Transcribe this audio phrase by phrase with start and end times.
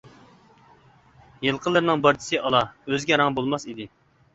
[1.49, 3.93] يىلقىلىرىنىڭ بارچىسى ئالا، ئۆزگە رەڭ بولماس ئىدى.